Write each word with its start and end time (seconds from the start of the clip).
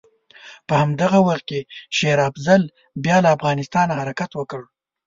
په 0.67 0.73
همدغه 0.81 1.19
وخت 1.27 1.43
کې 1.49 1.59
شېر 1.97 2.19
افضل 2.29 2.61
بیا 3.03 3.17
له 3.23 3.29
افغانستانه 3.37 3.93
حرکت 4.01 4.31
وکړ. 4.35 4.61